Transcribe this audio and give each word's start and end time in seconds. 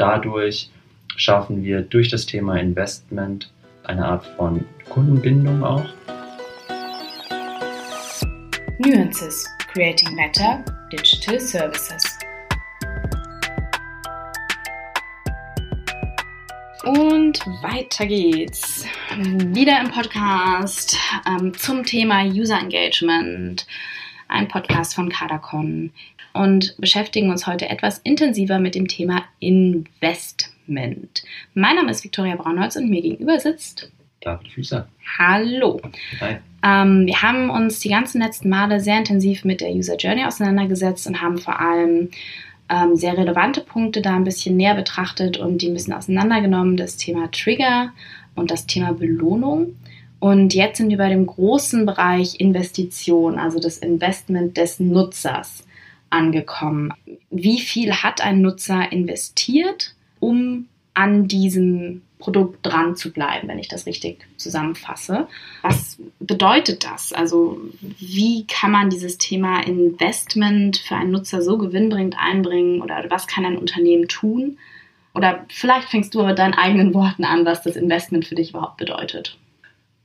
dadurch 0.00 0.70
schaffen 1.16 1.62
wir 1.62 1.82
durch 1.82 2.08
das 2.08 2.24
Thema 2.24 2.58
Investment 2.58 3.52
eine 3.84 4.06
Art 4.06 4.26
von 4.38 4.64
Kundenbindung 4.88 5.62
auch. 5.62 5.84
Nuances 8.78 9.46
Creating 9.72 10.16
Better 10.16 10.64
Digital 10.90 11.38
Services. 11.38 12.18
Und 16.84 17.38
weiter 17.62 18.06
geht's. 18.06 18.86
Wieder 19.18 19.80
im 19.82 19.90
Podcast 19.90 20.96
ähm, 21.28 21.52
zum 21.52 21.84
Thema 21.84 22.24
User 22.24 22.58
Engagement. 22.58 23.66
Ein 24.30 24.48
Podcast 24.48 24.94
von 24.94 25.08
Kadacon. 25.08 25.90
Und 26.32 26.76
beschäftigen 26.78 27.30
uns 27.30 27.46
heute 27.46 27.68
etwas 27.68 27.98
intensiver 27.98 28.60
mit 28.60 28.76
dem 28.76 28.86
Thema 28.86 29.24
Investment. 29.40 31.24
Mein 31.54 31.76
Name 31.76 31.90
ist 31.90 32.04
Viktoria 32.04 32.36
Braunholz 32.36 32.76
und 32.76 32.88
mir 32.88 33.02
gegenüber 33.02 33.40
sitzt 33.40 33.90
David 34.20 34.48
Füßer. 34.48 34.86
Hallo. 35.18 35.80
Hi. 36.20 36.36
Ähm, 36.62 37.06
wir 37.06 37.22
haben 37.22 37.50
uns 37.50 37.80
die 37.80 37.88
ganzen 37.88 38.20
letzten 38.20 38.50
Male 38.50 38.80
sehr 38.80 38.98
intensiv 38.98 39.44
mit 39.44 39.60
der 39.60 39.70
User 39.72 39.96
Journey 39.96 40.24
auseinandergesetzt 40.24 41.06
und 41.06 41.22
haben 41.22 41.38
vor 41.38 41.58
allem 41.58 42.10
ähm, 42.68 42.96
sehr 42.96 43.16
relevante 43.16 43.62
Punkte 43.62 44.02
da 44.02 44.14
ein 44.14 44.24
bisschen 44.24 44.56
näher 44.56 44.74
betrachtet 44.74 45.38
und 45.38 45.62
die 45.62 45.68
ein 45.68 45.74
bisschen 45.74 45.94
auseinandergenommen. 45.94 46.76
Das 46.76 46.96
Thema 46.96 47.30
Trigger 47.32 47.92
und 48.34 48.50
das 48.50 48.66
Thema 48.66 48.92
Belohnung. 48.92 49.74
Und 50.20 50.54
jetzt 50.54 50.76
sind 50.76 50.90
wir 50.90 50.98
bei 50.98 51.08
dem 51.08 51.26
großen 51.26 51.86
Bereich 51.86 52.38
Investition, 52.40 53.38
also 53.38 53.58
das 53.58 53.78
Investment 53.78 54.56
des 54.56 54.78
Nutzers 54.78 55.64
angekommen. 56.10 56.92
Wie 57.30 57.60
viel 57.60 57.94
hat 57.94 58.20
ein 58.20 58.40
Nutzer 58.40 58.92
investiert, 58.92 59.94
um 60.20 60.66
an 60.94 61.26
diesem 61.26 62.02
Produkt 62.20 62.58
dran 62.66 62.94
zu 62.94 63.12
bleiben, 63.12 63.48
wenn 63.48 63.58
ich 63.58 63.68
das 63.68 63.86
richtig 63.86 64.26
zusammenfasse. 64.36 65.26
Was 65.62 65.98
bedeutet 66.20 66.84
das? 66.84 67.12
Also 67.12 67.58
wie 67.80 68.46
kann 68.46 68.70
man 68.70 68.90
dieses 68.90 69.16
Thema 69.18 69.66
Investment 69.66 70.76
für 70.76 70.96
einen 70.96 71.10
Nutzer 71.10 71.42
so 71.42 71.58
gewinnbringend 71.58 72.16
einbringen 72.18 72.82
oder 72.82 73.06
was 73.08 73.26
kann 73.26 73.46
ein 73.46 73.56
Unternehmen 73.56 74.06
tun? 74.06 74.58
Oder 75.14 75.44
vielleicht 75.48 75.88
fängst 75.88 76.14
du 76.14 76.22
mit 76.22 76.38
deinen 76.38 76.54
eigenen 76.54 76.94
Worten 76.94 77.24
an, 77.24 77.44
was 77.44 77.62
das 77.62 77.74
Investment 77.74 78.26
für 78.26 78.36
dich 78.36 78.50
überhaupt 78.50 78.76
bedeutet. 78.76 79.38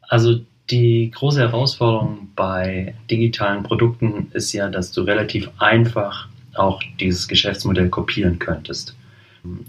Also 0.08 0.39
die 0.70 1.11
große 1.14 1.39
Herausforderung 1.39 2.30
bei 2.36 2.95
digitalen 3.09 3.64
Produkten 3.64 4.31
ist 4.34 4.52
ja, 4.53 4.70
dass 4.70 4.92
du 4.92 5.02
relativ 5.02 5.50
einfach 5.59 6.28
auch 6.56 6.81
dieses 7.00 7.28
Geschäftsmodell 7.28 7.89
kopieren 7.89 8.39
könntest. 8.39 8.95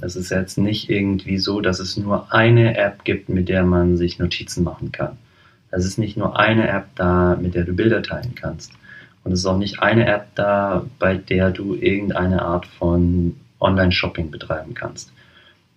Es 0.00 0.16
ist 0.16 0.30
jetzt 0.30 0.56
nicht 0.56 0.88
irgendwie 0.88 1.38
so, 1.38 1.60
dass 1.60 1.80
es 1.80 1.96
nur 1.96 2.32
eine 2.32 2.78
App 2.78 3.04
gibt, 3.04 3.28
mit 3.28 3.48
der 3.48 3.64
man 3.64 3.96
sich 3.96 4.18
Notizen 4.18 4.64
machen 4.64 4.90
kann. 4.92 5.18
Es 5.70 5.84
ist 5.84 5.98
nicht 5.98 6.16
nur 6.16 6.38
eine 6.38 6.68
App 6.68 6.86
da, 6.94 7.36
mit 7.40 7.54
der 7.54 7.64
du 7.64 7.74
Bilder 7.74 8.02
teilen 8.02 8.34
kannst. 8.34 8.72
Und 9.24 9.32
es 9.32 9.40
ist 9.40 9.46
auch 9.46 9.58
nicht 9.58 9.80
eine 9.80 10.06
App 10.06 10.28
da, 10.34 10.86
bei 10.98 11.16
der 11.16 11.50
du 11.50 11.74
irgendeine 11.74 12.42
Art 12.42 12.64
von 12.64 13.36
Online-Shopping 13.60 14.30
betreiben 14.30 14.74
kannst. 14.74 15.12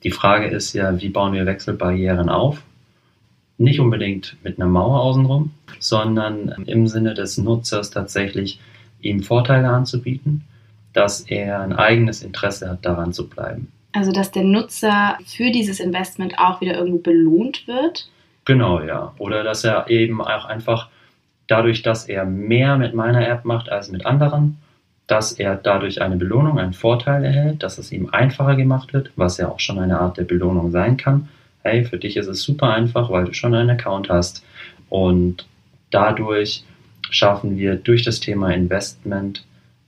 Die 0.03 0.11
Frage 0.11 0.47
ist 0.47 0.73
ja, 0.73 1.01
wie 1.01 1.09
bauen 1.09 1.33
wir 1.33 1.45
Wechselbarrieren 1.45 2.29
auf? 2.29 2.61
Nicht 3.59 3.79
unbedingt 3.79 4.37
mit 4.43 4.59
einer 4.59 4.69
Mauer 4.69 5.01
außenrum, 5.01 5.51
sondern 5.79 6.47
im 6.65 6.87
Sinne 6.87 7.13
des 7.13 7.37
Nutzers 7.37 7.91
tatsächlich 7.91 8.59
ihm 9.01 9.21
Vorteile 9.21 9.69
anzubieten, 9.69 10.45
dass 10.93 11.21
er 11.21 11.59
ein 11.59 11.73
eigenes 11.73 12.23
Interesse 12.23 12.69
hat, 12.69 12.85
daran 12.85 13.13
zu 13.13 13.29
bleiben. 13.29 13.71
Also, 13.91 14.11
dass 14.11 14.31
der 14.31 14.43
Nutzer 14.43 15.17
für 15.25 15.51
dieses 15.51 15.79
Investment 15.79 16.39
auch 16.39 16.61
wieder 16.61 16.75
irgendwo 16.75 16.99
belohnt 16.99 17.67
wird? 17.67 18.09
Genau, 18.45 18.81
ja. 18.81 19.13
Oder 19.17 19.43
dass 19.43 19.63
er 19.63 19.89
eben 19.89 20.21
auch 20.21 20.45
einfach 20.45 20.87
dadurch, 21.47 21.81
dass 21.81 22.07
er 22.07 22.25
mehr 22.25 22.77
mit 22.77 22.93
meiner 22.93 23.27
App 23.27 23.45
macht 23.45 23.69
als 23.69 23.91
mit 23.91 24.05
anderen, 24.05 24.57
dass 25.07 25.33
er 25.33 25.55
dadurch 25.55 26.01
eine 26.01 26.15
Belohnung, 26.15 26.59
einen 26.59 26.73
Vorteil 26.73 27.25
erhält, 27.25 27.63
dass 27.63 27.77
es 27.77 27.91
ihm 27.91 28.09
einfacher 28.11 28.55
gemacht 28.55 28.93
wird, 28.93 29.11
was 29.15 29.37
ja 29.37 29.49
auch 29.49 29.59
schon 29.59 29.79
eine 29.79 29.99
Art 29.99 30.17
der 30.17 30.23
Belohnung 30.23 30.71
sein 30.71 30.97
kann. 30.97 31.27
Hey, 31.63 31.83
für 31.83 31.97
dich 31.97 32.17
ist 32.17 32.27
es 32.27 32.41
super 32.41 32.73
einfach, 32.73 33.09
weil 33.09 33.25
du 33.25 33.33
schon 33.33 33.53
einen 33.53 33.69
Account 33.69 34.09
hast. 34.09 34.43
Und 34.89 35.47
dadurch 35.91 36.63
schaffen 37.09 37.57
wir 37.57 37.75
durch 37.75 38.03
das 38.03 38.19
Thema 38.19 38.51
Investment, 38.53 39.45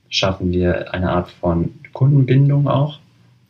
schaffen 0.08 0.52
wir 0.52 0.92
eine 0.92 1.10
Art 1.10 1.30
von 1.30 1.74
Kundenbindung 1.92 2.68
auch. 2.68 2.98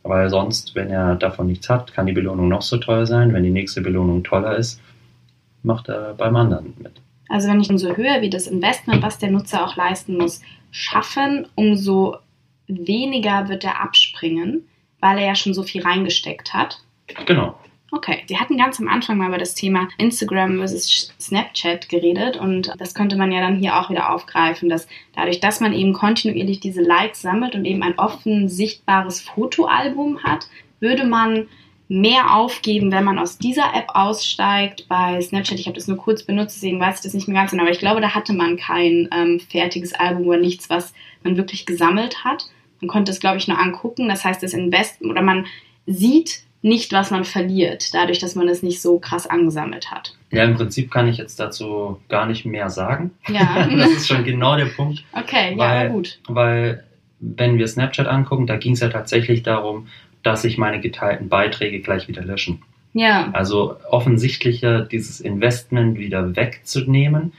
Weil 0.04 0.30
sonst, 0.30 0.74
wenn 0.74 0.90
er 0.90 1.14
davon 1.14 1.46
nichts 1.46 1.68
hat, 1.68 1.94
kann 1.94 2.06
die 2.06 2.12
Belohnung 2.12 2.48
noch 2.48 2.62
so 2.62 2.76
teuer 2.76 3.06
sein. 3.06 3.32
Wenn 3.32 3.44
die 3.44 3.50
nächste 3.50 3.80
Belohnung 3.80 4.24
toller 4.24 4.56
ist, 4.56 4.80
macht 5.62 5.88
er 5.88 6.14
beim 6.14 6.34
anderen 6.34 6.74
mit. 6.78 6.92
Also 7.28 7.48
wenn 7.48 7.60
ich 7.60 7.70
umso 7.70 7.96
höher 7.96 8.20
wie 8.20 8.30
das 8.30 8.46
Investment, 8.46 9.02
was 9.02 9.18
der 9.18 9.30
Nutzer 9.30 9.64
auch 9.64 9.76
leisten 9.76 10.18
muss, 10.18 10.42
schaffen, 10.70 11.46
umso 11.54 12.16
weniger 12.66 13.48
wird 13.48 13.64
er 13.64 13.80
abspringen, 13.80 14.66
weil 15.00 15.18
er 15.18 15.26
ja 15.26 15.34
schon 15.34 15.54
so 15.54 15.62
viel 15.62 15.82
reingesteckt 15.82 16.52
hat. 16.52 16.82
Genau. 17.26 17.58
Okay, 17.94 18.22
Sie 18.26 18.38
hatten 18.38 18.56
ganz 18.56 18.80
am 18.80 18.88
Anfang 18.88 19.18
mal 19.18 19.28
über 19.28 19.36
das 19.36 19.54
Thema 19.54 19.86
Instagram 19.98 20.56
versus 20.56 21.12
Snapchat 21.20 21.90
geredet 21.90 22.38
und 22.38 22.72
das 22.78 22.94
könnte 22.94 23.16
man 23.16 23.30
ja 23.30 23.42
dann 23.42 23.58
hier 23.58 23.78
auch 23.78 23.90
wieder 23.90 24.14
aufgreifen, 24.14 24.70
dass 24.70 24.88
dadurch, 25.14 25.40
dass 25.40 25.60
man 25.60 25.74
eben 25.74 25.92
kontinuierlich 25.92 26.60
diese 26.60 26.80
Likes 26.80 27.20
sammelt 27.20 27.54
und 27.54 27.66
eben 27.66 27.82
ein 27.82 27.98
offen 27.98 28.48
sichtbares 28.48 29.20
Fotoalbum 29.20 30.22
hat, 30.22 30.48
würde 30.80 31.04
man 31.04 31.48
mehr 31.86 32.34
aufgeben, 32.34 32.90
wenn 32.90 33.04
man 33.04 33.18
aus 33.18 33.36
dieser 33.36 33.74
App 33.74 33.88
aussteigt. 33.88 34.88
Bei 34.88 35.20
Snapchat, 35.20 35.60
ich 35.60 35.66
habe 35.66 35.76
das 35.76 35.86
nur 35.86 35.98
kurz 35.98 36.22
benutzt, 36.22 36.56
deswegen 36.56 36.80
weiß 36.80 36.96
ich 36.96 37.02
das 37.02 37.12
nicht 37.12 37.28
mehr 37.28 37.38
ganz 37.42 37.50
genau, 37.50 37.64
aber 37.64 37.72
ich 37.72 37.78
glaube, 37.78 38.00
da 38.00 38.14
hatte 38.14 38.32
man 38.32 38.56
kein 38.56 39.10
ähm, 39.14 39.38
fertiges 39.38 39.92
Album 39.92 40.28
oder 40.28 40.38
nichts, 40.38 40.70
was 40.70 40.94
man 41.22 41.36
wirklich 41.36 41.66
gesammelt 41.66 42.24
hat. 42.24 42.46
Man 42.80 42.88
konnte 42.88 43.12
es, 43.12 43.20
glaube 43.20 43.36
ich, 43.36 43.48
nur 43.48 43.58
angucken. 43.58 44.08
Das 44.08 44.24
heißt, 44.24 44.42
das 44.42 44.54
Invest 44.54 45.02
oder 45.02 45.20
man 45.20 45.44
sieht 45.84 46.44
nicht, 46.62 46.92
was 46.92 47.10
man 47.10 47.24
verliert, 47.24 47.92
dadurch, 47.92 48.20
dass 48.20 48.34
man 48.36 48.48
es 48.48 48.62
nicht 48.62 48.80
so 48.80 48.98
krass 48.98 49.26
angesammelt 49.26 49.90
hat. 49.90 50.14
Ja, 50.30 50.44
im 50.44 50.54
Prinzip 50.54 50.90
kann 50.90 51.08
ich 51.08 51.18
jetzt 51.18 51.40
dazu 51.40 52.00
gar 52.08 52.26
nicht 52.26 52.46
mehr 52.46 52.70
sagen. 52.70 53.10
Ja. 53.28 53.68
das 53.76 53.90
ist 53.90 54.08
schon 54.08 54.24
genau 54.24 54.56
der 54.56 54.66
Punkt. 54.66 55.04
Okay, 55.12 55.54
weil, 55.56 55.86
ja, 55.86 55.88
gut. 55.88 56.20
Weil, 56.28 56.84
wenn 57.18 57.58
wir 57.58 57.66
Snapchat 57.66 58.06
angucken, 58.06 58.46
da 58.46 58.56
ging 58.56 58.72
es 58.72 58.80
ja 58.80 58.88
tatsächlich 58.88 59.42
darum, 59.42 59.88
dass 60.22 60.42
sich 60.42 60.56
meine 60.56 60.80
geteilten 60.80 61.28
Beiträge 61.28 61.80
gleich 61.80 62.06
wieder 62.06 62.22
löschen. 62.22 62.62
Ja. 62.94 63.30
Also 63.32 63.76
offensichtlicher 63.88 64.82
dieses 64.82 65.20
Investment 65.20 65.98
wieder 65.98 66.36
wegzunehmen, 66.36 67.32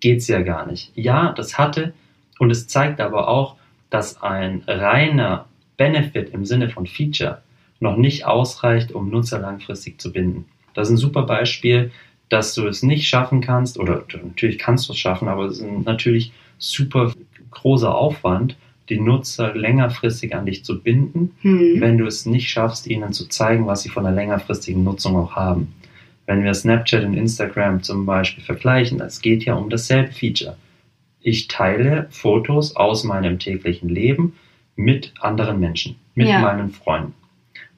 geht 0.00 0.18
es 0.18 0.28
ja 0.28 0.40
gar 0.40 0.66
nicht. 0.66 0.92
Ja, 0.94 1.32
das 1.32 1.58
hatte 1.58 1.92
und 2.38 2.50
es 2.50 2.68
zeigt 2.68 3.00
aber 3.00 3.28
auch, 3.28 3.56
dass 3.90 4.22
ein 4.22 4.62
reiner 4.66 5.46
Benefit 5.76 6.30
im 6.30 6.44
Sinne 6.44 6.68
von 6.68 6.86
Feature 6.86 7.42
noch 7.80 7.96
nicht 7.96 8.24
ausreicht, 8.26 8.92
um 8.92 9.10
Nutzer 9.10 9.38
langfristig 9.38 10.00
zu 10.00 10.12
binden. 10.12 10.46
Das 10.74 10.88
ist 10.88 10.94
ein 10.94 10.98
super 10.98 11.22
Beispiel, 11.22 11.90
dass 12.28 12.54
du 12.54 12.66
es 12.66 12.82
nicht 12.82 13.06
schaffen 13.06 13.40
kannst, 13.40 13.78
oder 13.78 14.04
natürlich 14.22 14.58
kannst 14.58 14.88
du 14.88 14.92
es 14.92 14.98
schaffen, 14.98 15.28
aber 15.28 15.44
es 15.46 15.58
ist 15.58 15.84
natürlich 15.84 16.32
super 16.58 17.12
großer 17.50 17.94
Aufwand, 17.94 18.56
die 18.88 19.00
Nutzer 19.00 19.54
längerfristig 19.54 20.34
an 20.34 20.46
dich 20.46 20.64
zu 20.64 20.80
binden, 20.80 21.32
Hm. 21.42 21.80
wenn 21.80 21.98
du 21.98 22.06
es 22.06 22.26
nicht 22.26 22.48
schaffst, 22.50 22.86
ihnen 22.86 23.12
zu 23.12 23.28
zeigen, 23.28 23.66
was 23.66 23.82
sie 23.82 23.88
von 23.88 24.04
der 24.04 24.12
längerfristigen 24.12 24.84
Nutzung 24.84 25.16
auch 25.16 25.34
haben. 25.34 25.72
Wenn 26.26 26.42
wir 26.44 26.54
Snapchat 26.54 27.04
und 27.04 27.14
Instagram 27.14 27.82
zum 27.82 28.04
Beispiel 28.06 28.42
vergleichen, 28.42 29.00
es 29.00 29.20
geht 29.20 29.44
ja 29.44 29.54
um 29.54 29.70
dasselbe 29.70 30.12
Feature. 30.12 30.56
Ich 31.20 31.48
teile 31.48 32.06
Fotos 32.10 32.74
aus 32.76 33.04
meinem 33.04 33.38
täglichen 33.38 33.88
Leben 33.88 34.34
mit 34.76 35.12
anderen 35.20 35.58
Menschen, 35.60 35.96
mit 36.14 36.28
Ja. 36.28 36.40
meinen 36.40 36.70
Freunden. 36.70 37.14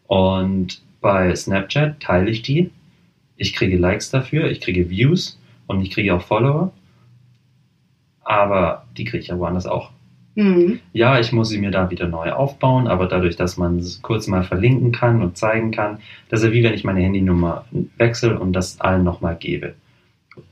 Und 0.08 0.82
bei 1.00 1.34
Snapchat 1.36 2.00
teile 2.00 2.30
ich 2.30 2.42
die. 2.42 2.70
Ich 3.36 3.52
kriege 3.52 3.76
Likes 3.76 4.10
dafür, 4.10 4.50
ich 4.50 4.60
kriege 4.60 4.90
Views 4.90 5.38
und 5.68 5.80
ich 5.82 5.92
kriege 5.92 6.12
auch 6.14 6.22
Follower. 6.22 6.72
Aber 8.24 8.86
die 8.96 9.04
kriege 9.04 9.22
ich 9.22 9.28
ja 9.28 9.38
woanders 9.38 9.66
auch. 9.66 9.90
Hm. 10.34 10.80
Ja, 10.92 11.20
ich 11.20 11.32
muss 11.32 11.50
sie 11.50 11.58
mir 11.58 11.70
da 11.70 11.90
wieder 11.90 12.08
neu 12.08 12.32
aufbauen, 12.32 12.86
aber 12.86 13.06
dadurch, 13.06 13.36
dass 13.36 13.56
man 13.56 13.78
es 13.78 14.02
kurz 14.02 14.26
mal 14.26 14.44
verlinken 14.44 14.92
kann 14.92 15.22
und 15.22 15.36
zeigen 15.36 15.70
kann, 15.70 15.98
das 16.28 16.40
ist 16.40 16.46
ja 16.46 16.52
wie 16.52 16.62
wenn 16.62 16.74
ich 16.74 16.84
meine 16.84 17.00
Handynummer 17.00 17.64
wechsle 17.96 18.38
und 18.38 18.52
das 18.52 18.80
allen 18.80 19.04
nochmal 19.04 19.36
gebe. 19.36 19.74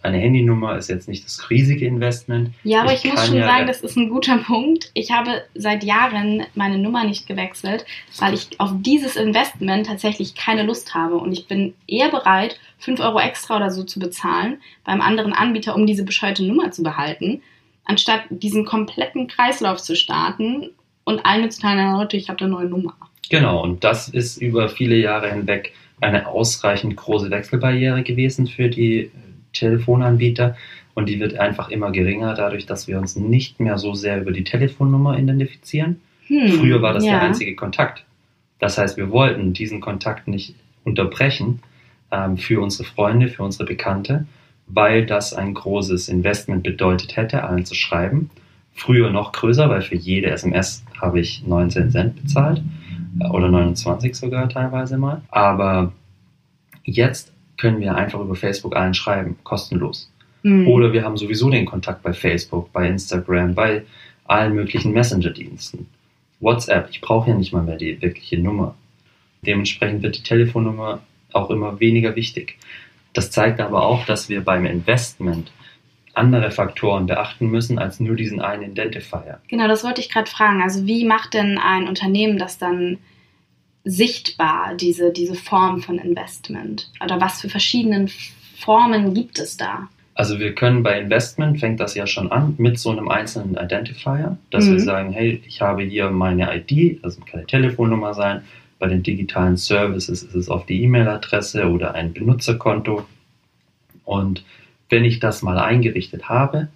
Eine 0.02 0.18
Handynummer 0.18 0.76
ist 0.76 0.88
jetzt 0.88 1.08
nicht 1.08 1.24
das 1.24 1.50
riesige 1.50 1.86
Investment. 1.86 2.50
Ja, 2.64 2.82
aber 2.82 2.92
Ich 2.92 3.04
ich, 3.04 3.10
muss 3.12 3.26
schon 3.26 3.36
ja- 3.36 3.46
sagen, 3.46 3.66
das 3.66 3.80
ist 3.80 3.96
ein 3.96 4.08
guter 4.08 4.38
Punkt. 4.46 4.90
Ich 4.94 5.10
habe 5.10 5.42
seit 5.54 5.84
Jahren 5.84 6.44
meine 6.54 6.78
Nummer 6.78 7.04
nicht 7.04 7.26
gewechselt, 7.26 7.84
weil 8.18 8.34
ich 8.34 8.48
auf 8.58 8.70
dieses 8.80 9.16
Investment 9.16 9.86
tatsächlich 9.86 10.34
keine 10.34 10.62
Lust 10.62 10.94
habe. 10.94 11.16
Und 11.16 11.32
ich 11.32 11.46
bin 11.46 11.74
eher 11.86 12.10
bereit, 12.10 12.58
5 12.78 13.00
Euro 13.00 13.18
extra 13.20 13.56
oder 13.56 13.70
so 13.70 13.84
zu 13.84 13.98
bezahlen 13.98 14.58
beim 14.84 15.00
anderen 15.00 15.32
Anbieter, 15.32 15.74
um 15.74 15.86
diese 15.86 16.04
bescheuerte 16.04 16.44
Nummer 16.44 16.70
zu 16.70 16.82
behalten, 16.82 17.42
anstatt 17.84 18.22
diesen 18.30 18.64
kompletten 18.64 19.28
Kreislauf 19.28 19.80
zu 19.82 19.94
starten 19.96 20.70
und 21.04 21.24
allen 21.24 21.42
mitzuteilen, 21.42 21.78
"Ja, 21.78 21.96
Leute, 21.98 22.16
ich 22.16 22.28
habe 22.28 22.40
eine 22.40 22.50
neue 22.52 22.66
Nummer. 22.66 22.94
Genau, 23.30 23.62
und 23.62 23.82
das 23.84 24.08
ist 24.08 24.36
über 24.38 24.68
viele 24.68 24.96
Jahre 24.96 25.30
hinweg 25.32 25.72
eine 26.00 26.26
ausreichend 26.28 26.94
große 26.96 27.30
Wechselbarriere 27.30 28.02
gewesen 28.02 28.46
für 28.46 28.68
die 28.68 29.10
Telefonanbieter 29.58 30.56
und 30.94 31.08
die 31.08 31.20
wird 31.20 31.38
einfach 31.38 31.68
immer 31.68 31.92
geringer 31.92 32.34
dadurch, 32.34 32.66
dass 32.66 32.88
wir 32.88 32.98
uns 32.98 33.16
nicht 33.16 33.60
mehr 33.60 33.78
so 33.78 33.94
sehr 33.94 34.20
über 34.20 34.32
die 34.32 34.44
Telefonnummer 34.44 35.18
identifizieren. 35.18 36.00
Hm, 36.26 36.48
Früher 36.52 36.82
war 36.82 36.94
das 36.94 37.04
ja. 37.04 37.12
der 37.12 37.22
einzige 37.22 37.54
Kontakt. 37.54 38.04
Das 38.58 38.78
heißt, 38.78 38.96
wir 38.96 39.10
wollten 39.10 39.52
diesen 39.52 39.80
Kontakt 39.80 40.26
nicht 40.26 40.54
unterbrechen 40.84 41.60
ähm, 42.10 42.38
für 42.38 42.62
unsere 42.62 42.84
Freunde, 42.84 43.28
für 43.28 43.42
unsere 43.42 43.64
Bekannte, 43.64 44.26
weil 44.66 45.04
das 45.04 45.34
ein 45.34 45.54
großes 45.54 46.08
Investment 46.08 46.62
bedeutet 46.62 47.16
hätte, 47.16 47.44
allen 47.44 47.64
zu 47.64 47.74
schreiben. 47.74 48.30
Früher 48.72 49.10
noch 49.10 49.32
größer, 49.32 49.68
weil 49.68 49.82
für 49.82 49.96
jede 49.96 50.30
SMS 50.30 50.84
habe 51.00 51.20
ich 51.20 51.46
19 51.46 51.90
Cent 51.90 52.22
bezahlt 52.22 52.62
äh, 53.20 53.28
oder 53.28 53.48
29 53.48 54.14
sogar 54.14 54.48
teilweise 54.48 54.96
mal. 54.96 55.22
Aber 55.30 55.92
jetzt 56.84 57.32
können 57.56 57.80
wir 57.80 57.94
einfach 57.94 58.20
über 58.20 58.34
Facebook 58.34 58.76
allen 58.76 58.94
schreiben, 58.94 59.36
kostenlos. 59.44 60.10
Mhm. 60.42 60.68
Oder 60.68 60.92
wir 60.92 61.04
haben 61.04 61.16
sowieso 61.16 61.50
den 61.50 61.66
Kontakt 61.66 62.02
bei 62.02 62.12
Facebook, 62.12 62.72
bei 62.72 62.88
Instagram, 62.88 63.54
bei 63.54 63.82
allen 64.24 64.54
möglichen 64.54 64.92
Messenger-Diensten. 64.92 65.86
WhatsApp, 66.40 66.88
ich 66.90 67.00
brauche 67.00 67.30
ja 67.30 67.36
nicht 67.36 67.52
mal 67.52 67.62
mehr 67.62 67.76
die 67.76 68.00
wirkliche 68.00 68.38
Nummer. 68.38 68.74
Dementsprechend 69.42 70.02
wird 70.02 70.18
die 70.18 70.22
Telefonnummer 70.22 71.00
auch 71.32 71.50
immer 71.50 71.80
weniger 71.80 72.16
wichtig. 72.16 72.58
Das 73.12 73.30
zeigt 73.30 73.60
aber 73.60 73.82
auch, 73.82 74.04
dass 74.04 74.28
wir 74.28 74.42
beim 74.42 74.66
Investment 74.66 75.50
andere 76.14 76.50
Faktoren 76.50 77.06
beachten 77.06 77.48
müssen 77.48 77.78
als 77.78 78.00
nur 78.00 78.16
diesen 78.16 78.40
einen 78.40 78.72
Identifier. 78.72 79.40
Genau, 79.48 79.68
das 79.68 79.84
wollte 79.84 80.00
ich 80.00 80.10
gerade 80.10 80.30
fragen. 80.30 80.62
Also 80.62 80.86
wie 80.86 81.04
macht 81.04 81.34
denn 81.34 81.58
ein 81.58 81.88
Unternehmen 81.88 82.38
das 82.38 82.58
dann 82.58 82.98
sichtbar, 83.86 84.74
diese, 84.74 85.12
diese 85.12 85.36
Form 85.36 85.80
von 85.80 85.98
Investment? 85.98 86.90
Oder 87.02 87.20
was 87.20 87.40
für 87.40 87.48
verschiedene 87.48 88.08
Formen 88.58 89.14
gibt 89.14 89.38
es 89.38 89.56
da? 89.56 89.88
Also 90.14 90.38
wir 90.38 90.54
können 90.54 90.82
bei 90.82 90.98
Investment, 90.98 91.60
fängt 91.60 91.78
das 91.78 91.94
ja 91.94 92.06
schon 92.06 92.32
an, 92.32 92.54
mit 92.58 92.78
so 92.78 92.90
einem 92.90 93.08
einzelnen 93.08 93.54
Identifier, 93.54 94.36
dass 94.50 94.64
mhm. 94.64 94.72
wir 94.72 94.80
sagen, 94.80 95.12
hey, 95.12 95.42
ich 95.46 95.60
habe 95.60 95.82
hier 95.82 96.10
meine 96.10 96.54
ID, 96.56 97.04
das 97.04 97.16
kann 97.16 97.40
eine 97.40 97.46
Telefonnummer 97.46 98.12
sein, 98.12 98.42
bei 98.78 98.88
den 98.88 99.02
digitalen 99.02 99.56
Services 99.56 100.22
ist 100.22 100.34
es 100.34 100.48
auf 100.48 100.66
die 100.66 100.82
E-Mail-Adresse 100.82 101.68
oder 101.68 101.94
ein 101.94 102.12
Benutzerkonto. 102.12 103.06
Und 104.04 104.44
wenn 104.88 105.04
ich 105.04 105.20
das 105.20 105.42
mal 105.42 105.58
eingerichtet 105.58 106.28
habe, 106.28 106.68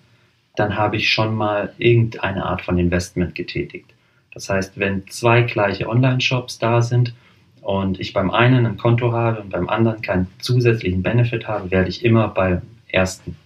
dann 0.56 0.76
habe 0.76 0.96
ich 0.96 1.10
schon 1.10 1.34
mal 1.34 1.72
irgendeine 1.78 2.44
Art 2.44 2.62
von 2.62 2.78
Investment 2.78 3.34
getätigt. 3.34 3.90
Das 4.32 4.48
heißt, 4.48 4.78
wenn 4.78 5.06
zwei 5.08 5.42
gleiche 5.42 5.88
Online-Shops 5.88 6.58
da 6.58 6.82
sind 6.82 7.14
und 7.62 7.98
ich 8.00 8.12
beim 8.12 8.30
einen 8.30 8.66
ein 8.66 8.76
Konto 8.76 9.12
habe 9.12 9.40
und 9.40 9.50
beim 9.50 9.68
anderen 9.68 10.02
keinen 10.02 10.28
zusätzlichen 10.38 11.02
Benefit 11.02 11.48
habe, 11.48 11.70
werde 11.70 11.88
ich 11.88 12.04
immer 12.04 12.28
beim 12.28 12.62
ersten 12.88 13.36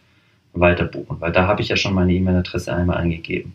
weiter 0.53 0.85
buchen, 0.85 1.21
weil 1.21 1.33
da 1.33 1.47
habe 1.47 1.63
ich 1.63 1.69
ja 1.69 1.77
schon 1.77 1.95
meine 1.95 2.13
E-Mail-Adresse 2.13 2.75
einmal 2.75 2.99
eingegeben. 2.99 3.55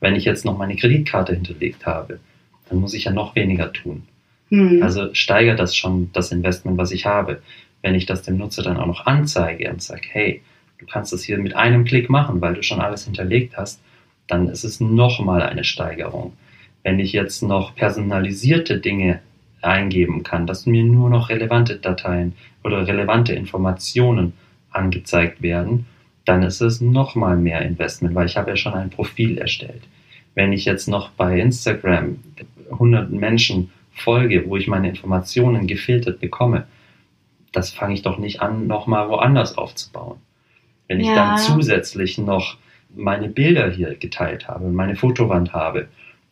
Wenn 0.00 0.14
ich 0.14 0.24
jetzt 0.24 0.44
noch 0.44 0.56
meine 0.56 0.76
Kreditkarte 0.76 1.34
hinterlegt 1.34 1.84
habe, 1.84 2.20
dann 2.68 2.78
muss 2.78 2.94
ich 2.94 3.04
ja 3.04 3.12
noch 3.12 3.34
weniger 3.34 3.72
tun. 3.72 4.04
Mhm. 4.50 4.82
Also 4.82 5.12
steigert 5.14 5.58
das 5.58 5.76
schon 5.76 6.10
das 6.12 6.32
Investment, 6.32 6.78
was 6.78 6.90
ich 6.90 7.06
habe. 7.06 7.42
Wenn 7.82 7.94
ich 7.94 8.06
das 8.06 8.22
dem 8.22 8.38
Nutzer 8.38 8.62
dann 8.62 8.76
auch 8.76 8.86
noch 8.86 9.06
anzeige 9.06 9.70
und 9.70 9.82
sage, 9.82 10.02
hey, 10.10 10.42
du 10.78 10.86
kannst 10.86 11.12
das 11.12 11.22
hier 11.22 11.38
mit 11.38 11.54
einem 11.54 11.84
Klick 11.84 12.08
machen, 12.08 12.40
weil 12.40 12.54
du 12.54 12.62
schon 12.62 12.80
alles 12.80 13.04
hinterlegt 13.04 13.56
hast, 13.56 13.80
dann 14.26 14.48
ist 14.48 14.64
es 14.64 14.80
nochmal 14.80 15.42
eine 15.42 15.64
Steigerung. 15.64 16.34
Wenn 16.82 16.98
ich 16.98 17.12
jetzt 17.12 17.42
noch 17.42 17.74
personalisierte 17.74 18.78
Dinge 18.78 19.20
eingeben 19.62 20.22
kann, 20.22 20.46
dass 20.46 20.66
mir 20.66 20.84
nur 20.84 21.10
noch 21.10 21.28
relevante 21.28 21.76
Dateien 21.76 22.34
oder 22.62 22.86
relevante 22.86 23.32
Informationen 23.34 24.32
angezeigt 24.70 25.42
werden, 25.42 25.86
dann 26.24 26.42
ist 26.42 26.60
es 26.60 26.80
nochmal 26.80 27.36
mehr 27.36 27.62
Investment, 27.62 28.14
weil 28.14 28.26
ich 28.26 28.36
habe 28.36 28.50
ja 28.50 28.56
schon 28.56 28.74
ein 28.74 28.90
Profil 28.90 29.38
erstellt. 29.38 29.82
Wenn 30.34 30.52
ich 30.52 30.64
jetzt 30.64 30.86
noch 30.86 31.10
bei 31.10 31.40
Instagram 31.40 32.18
hunderten 32.70 33.18
Menschen 33.18 33.70
folge, 33.92 34.44
wo 34.46 34.56
ich 34.56 34.68
meine 34.68 34.88
Informationen 34.88 35.66
gefiltert 35.66 36.20
bekomme, 36.20 36.66
das 37.52 37.70
fange 37.70 37.94
ich 37.94 38.02
doch 38.02 38.18
nicht 38.18 38.40
an, 38.40 38.66
nochmal 38.66 39.08
woanders 39.08 39.56
aufzubauen. 39.56 40.18
Wenn 40.86 41.00
ich 41.00 41.06
ja. 41.06 41.14
dann 41.14 41.38
zusätzlich 41.38 42.18
noch 42.18 42.56
meine 42.94 43.28
Bilder 43.28 43.70
hier 43.70 43.94
geteilt 43.94 44.48
habe, 44.48 44.68
meine 44.68 44.96
Fotowand 44.96 45.52
habe, 45.52 45.88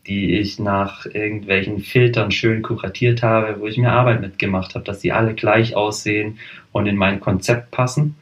die 0.07 0.39
ich 0.39 0.59
nach 0.59 1.07
irgendwelchen 1.07 1.81
Filtern 1.81 2.31
schön 2.31 2.63
kuratiert 2.63 3.23
habe, 3.23 3.61
wo 3.61 3.67
ich 3.67 3.77
mir 3.77 3.93
Arbeit 3.93 4.21
mitgemacht 4.21 4.75
habe, 4.75 4.85
dass 4.85 5.01
sie 5.01 5.13
alle 5.13 5.35
gleich 5.35 5.75
aussehen 5.75 6.39
und 6.73 6.87
in 6.87 6.97
mein 6.97 7.21
Konzept 7.21 7.71
passen, 7.71 8.15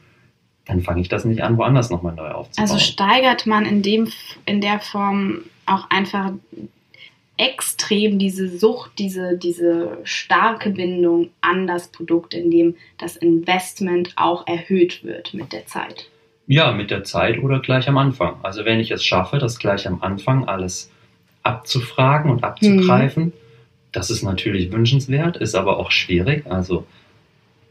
dann 0.65 0.81
fange 0.81 1.01
ich 1.01 1.09
das 1.09 1.25
nicht 1.25 1.43
an, 1.43 1.57
woanders 1.57 1.89
nochmal 1.89 2.15
neu 2.15 2.29
aufzubauen. 2.29 2.69
Also 2.69 2.79
steigert 2.79 3.45
man 3.45 3.65
in, 3.65 3.81
dem, 3.83 4.09
in 4.45 4.61
der 4.61 4.79
Form 4.79 5.43
auch 5.65 5.89
einfach 5.89 6.31
extrem 7.37 8.17
diese 8.17 8.47
Sucht, 8.47 8.91
diese, 8.97 9.37
diese 9.37 9.97
starke 10.03 10.69
Bindung 10.71 11.29
an 11.41 11.67
das 11.67 11.89
Produkt, 11.89 12.33
indem 12.33 12.75
das 12.97 13.15
Investment 13.15 14.13
auch 14.15 14.47
erhöht 14.47 15.03
wird 15.03 15.33
mit 15.33 15.51
der 15.51 15.65
Zeit. 15.65 16.09
Ja, 16.47 16.71
mit 16.71 16.91
der 16.91 17.03
Zeit 17.03 17.39
oder 17.39 17.59
gleich 17.59 17.89
am 17.89 17.97
Anfang. 17.97 18.37
Also 18.43 18.65
wenn 18.65 18.79
ich 18.79 18.91
es 18.91 19.03
schaffe, 19.03 19.37
das 19.37 19.59
gleich 19.59 19.87
am 19.87 20.01
Anfang 20.01 20.45
alles 20.45 20.91
abzufragen 21.45 22.31
und 22.31 22.43
abzugreifen, 22.43 23.25
mhm. 23.25 23.33
das 23.91 24.09
ist 24.09 24.23
natürlich 24.23 24.71
wünschenswert, 24.71 25.37
ist 25.37 25.55
aber 25.55 25.77
auch 25.77 25.91
schwierig. 25.91 26.45
Also 26.49 26.85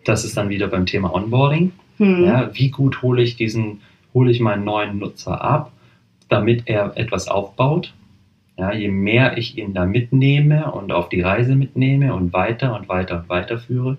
das 0.04 0.24
ist 0.24 0.36
dann 0.36 0.48
wieder 0.48 0.68
beim 0.68 0.86
Thema 0.86 1.12
Onboarding. 1.12 1.72
Mhm. 1.98 2.24
Ja, 2.24 2.50
wie 2.54 2.70
gut 2.70 3.02
hole 3.02 3.22
ich 3.22 3.36
diesen, 3.36 3.80
hole 4.12 4.30
ich 4.30 4.40
meinen 4.40 4.64
neuen 4.64 4.98
Nutzer 4.98 5.42
ab, 5.42 5.72
damit 6.28 6.62
er 6.66 6.96
etwas 6.96 7.28
aufbaut, 7.28 7.92
ja, 8.56 8.72
je 8.72 8.88
mehr 8.88 9.36
ich 9.36 9.58
ihn 9.58 9.74
da 9.74 9.84
mitnehme 9.84 10.70
und 10.70 10.92
auf 10.92 11.08
die 11.08 11.20
Reise 11.20 11.56
mitnehme 11.56 12.14
und 12.14 12.32
weiter 12.32 12.76
und 12.76 12.88
weiter 12.88 13.18
und 13.18 13.28
weiter 13.28 13.58
führe, 13.58 13.98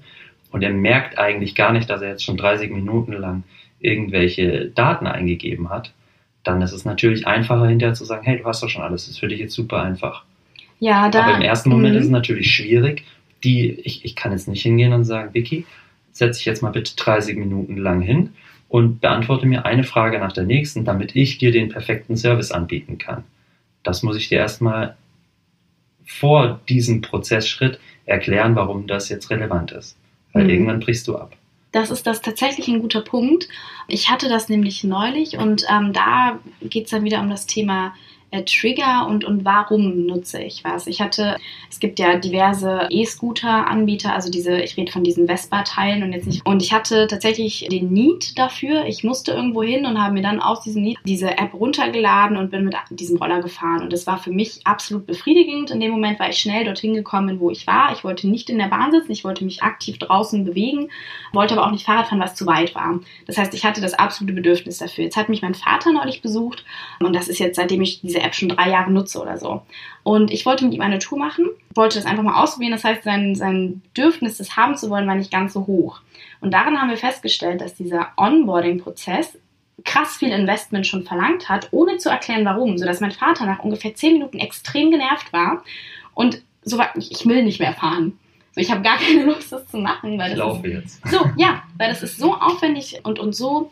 und 0.51 0.61
er 0.61 0.71
merkt 0.71 1.17
eigentlich 1.17 1.53
gar 1.53 1.73
nicht, 1.73 1.89
dass 1.89 2.01
er 2.01 2.11
jetzt 2.11 2.23
schon 2.23 2.37
30 2.37 2.71
Minuten 2.71 3.11
lang 3.11 3.43
irgendwelche 3.81 4.67
Daten 4.67 5.05
eingegeben 5.05 5.69
hat, 5.69 5.91
dann 6.45 6.61
ist 6.61 6.71
es 6.71 6.85
natürlich 6.85 7.27
einfacher 7.27 7.67
hinterher 7.67 7.95
zu 7.95 8.05
sagen, 8.05 8.23
hey, 8.23 8.37
du 8.37 8.45
hast 8.45 8.63
doch 8.63 8.69
schon 8.69 8.83
alles, 8.83 9.03
das 9.03 9.11
ist 9.11 9.19
für 9.19 9.27
dich 9.27 9.39
jetzt 9.39 9.53
super 9.53 9.81
einfach. 9.81 10.23
Ja, 10.79 11.09
da, 11.09 11.23
Aber 11.23 11.35
im 11.35 11.41
ersten 11.41 11.69
Moment 11.69 11.93
mhm. 11.93 11.99
ist 11.99 12.05
es 12.05 12.11
natürlich 12.11 12.51
schwierig, 12.53 13.03
die, 13.43 13.71
ich, 13.71 14.05
ich 14.05 14.15
kann 14.15 14.31
jetzt 14.31 14.47
nicht 14.47 14.61
hingehen 14.61 14.93
und 14.93 15.05
sagen, 15.05 15.33
Vicky, 15.33 15.65
setze 16.11 16.39
ich 16.39 16.45
jetzt 16.45 16.61
mal 16.61 16.71
bitte 16.71 16.95
30 16.95 17.37
Minuten 17.37 17.77
lang 17.77 18.01
hin 18.01 18.33
und 18.69 19.01
beantworte 19.01 19.45
mir 19.45 19.65
eine 19.65 19.83
Frage 19.83 20.19
nach 20.19 20.31
der 20.31 20.45
nächsten, 20.45 20.85
damit 20.85 21.15
ich 21.15 21.37
dir 21.37 21.51
den 21.51 21.69
perfekten 21.69 22.15
Service 22.15 22.51
anbieten 22.51 22.97
kann. 22.97 23.23
Das 23.83 24.03
muss 24.03 24.17
ich 24.17 24.29
dir 24.29 24.37
erstmal 24.37 24.95
vor 26.05 26.59
diesem 26.69 27.01
Prozessschritt 27.01 27.79
erklären, 28.05 28.55
warum 28.55 28.87
das 28.87 29.09
jetzt 29.09 29.29
relevant 29.29 29.71
ist. 29.71 29.97
Weil 30.33 30.45
mhm. 30.45 30.49
irgendwann 30.49 30.79
brichst 30.79 31.07
du 31.07 31.17
ab. 31.17 31.35
Das 31.75 31.91
ist 31.91 32.07
das 32.07 32.21
tatsächlich 32.21 32.69
ein 32.69 32.79
guter 32.79 33.01
Punkt. 33.01 33.49
Ich 33.89 34.09
hatte 34.09 34.29
das 34.29 34.47
nämlich 34.47 34.85
neulich 34.85 35.37
und 35.37 35.65
ähm, 35.69 35.91
da 35.91 36.39
geht 36.61 36.85
es 36.85 36.91
dann 36.91 37.03
wieder 37.03 37.19
um 37.19 37.29
das 37.29 37.47
Thema 37.47 37.93
äh, 38.31 38.43
Trigger 38.43 39.07
und, 39.07 39.23
und 39.23 39.45
warum 39.45 40.05
nutze 40.05 40.41
ich 40.41 40.63
was. 40.63 40.87
Ich 40.87 41.01
hatte, 41.01 41.37
es 41.69 41.79
gibt 41.79 41.99
ja 41.99 42.17
diverse 42.17 42.87
E-Scooter-Anbieter, 42.89 44.13
also 44.13 44.29
diese, 44.29 44.59
ich 44.59 44.77
rede 44.77 44.91
von 44.91 45.03
diesen 45.03 45.27
Vespa-Teilen 45.27 46.03
und 46.03 46.13
jetzt 46.13 46.27
nicht. 46.27 46.45
Und 46.45 46.61
ich 46.61 46.73
hatte 46.73 47.07
tatsächlich 47.07 47.67
den 47.69 47.91
Need 47.91 48.37
dafür. 48.37 48.85
Ich 48.85 49.03
musste 49.03 49.31
irgendwo 49.31 49.63
hin 49.63 49.85
und 49.85 50.01
habe 50.01 50.13
mir 50.13 50.21
dann 50.21 50.39
aus 50.41 50.61
diesem 50.61 50.83
Need 50.83 50.97
diese 51.05 51.37
App 51.37 51.53
runtergeladen 51.53 52.37
und 52.37 52.51
bin 52.51 52.65
mit 52.65 52.75
diesem 52.89 53.17
Roller 53.17 53.41
gefahren. 53.41 53.83
Und 53.83 53.93
das 53.93 54.07
war 54.07 54.17
für 54.17 54.31
mich 54.31 54.61
absolut 54.65 55.05
befriedigend. 55.05 55.71
In 55.71 55.79
dem 55.79 55.91
Moment 55.91 56.19
war 56.19 56.29
ich 56.29 56.37
schnell 56.37 56.65
dorthin 56.65 56.93
gekommen, 56.93 57.39
wo 57.39 57.49
ich 57.49 57.67
war. 57.67 57.93
Ich 57.93 58.03
wollte 58.03 58.27
nicht 58.27 58.49
in 58.49 58.57
der 58.57 58.67
Bahn 58.67 58.91
sitzen, 58.91 59.11
ich 59.11 59.23
wollte 59.23 59.45
mich 59.45 59.63
aktiv 59.63 59.97
draußen 59.97 60.43
bewegen, 60.43 60.89
wollte 61.33 61.55
aber 61.55 61.67
auch 61.67 61.71
nicht 61.71 61.85
Fahrrad 61.85 62.07
fahren, 62.07 62.19
was 62.19 62.35
zu 62.35 62.45
weit 62.45 62.75
war. 62.75 62.99
Das 63.27 63.37
heißt, 63.37 63.53
ich 63.53 63.65
hatte 63.65 63.81
das 63.81 63.93
absolute 63.93 64.33
Bedürfnis 64.33 64.79
dafür. 64.79 65.05
Jetzt 65.05 65.17
hat 65.17 65.29
mich 65.29 65.41
mein 65.41 65.55
Vater 65.55 65.91
neulich 65.91 66.21
besucht 66.21 66.65
und 66.99 67.15
das 67.15 67.27
ist 67.27 67.39
jetzt, 67.39 67.55
seitdem 67.55 67.81
ich 67.81 68.01
diese 68.01 68.14
App 68.21 68.35
schon 68.35 68.49
drei 68.49 68.69
Jahre 68.69 68.91
nutze 68.91 69.21
oder 69.21 69.37
so. 69.37 69.63
Und 70.03 70.31
ich 70.31 70.45
wollte 70.45 70.65
mit 70.65 70.73
ihm 70.73 70.81
eine 70.81 70.99
Tour 70.99 71.17
machen, 71.17 71.49
wollte 71.73 71.97
das 71.97 72.05
einfach 72.05 72.23
mal 72.23 72.41
ausprobieren. 72.41 72.71
Das 72.71 72.83
heißt, 72.83 73.03
sein, 73.03 73.35
sein 73.35 73.81
Bedürfnis, 73.93 74.37
das 74.37 74.55
haben 74.55 74.75
zu 74.75 74.89
wollen, 74.89 75.07
war 75.07 75.15
nicht 75.15 75.31
ganz 75.31 75.53
so 75.53 75.67
hoch. 75.67 76.01
Und 76.41 76.51
darin 76.53 76.79
haben 76.79 76.89
wir 76.89 76.97
festgestellt, 76.97 77.61
dass 77.61 77.75
dieser 77.75 78.09
Onboarding-Prozess 78.17 79.37
krass 79.83 80.17
viel 80.17 80.29
Investment 80.29 80.87
schon 80.87 81.03
verlangt 81.03 81.49
hat, 81.49 81.69
ohne 81.71 81.97
zu 81.97 82.09
erklären, 82.09 82.45
warum. 82.45 82.77
Sodass 82.77 83.01
mein 83.01 83.11
Vater 83.11 83.45
nach 83.45 83.59
ungefähr 83.59 83.95
zehn 83.95 84.13
Minuten 84.13 84.39
extrem 84.39 84.91
genervt 84.91 85.31
war 85.33 85.63
und 86.13 86.41
so 86.63 86.77
war, 86.77 86.95
ich, 86.97 87.11
ich 87.11 87.25
will 87.25 87.43
nicht 87.43 87.59
mehr 87.59 87.73
fahren. 87.73 88.17
So, 88.53 88.61
ich 88.61 88.71
habe 88.71 88.81
gar 88.81 88.97
keine 88.97 89.23
Lust, 89.31 89.51
das 89.51 89.67
zu 89.67 89.77
machen. 89.77 90.17
Weil 90.17 90.31
ich 90.31 90.37
laufe 90.37 90.67
ist, 90.67 90.73
jetzt. 90.73 91.07
So, 91.07 91.29
ja, 91.37 91.63
weil 91.77 91.89
das 91.89 92.03
ist 92.03 92.17
so 92.17 92.33
aufwendig 92.33 92.99
und, 93.03 93.19
und 93.19 93.35
so 93.35 93.71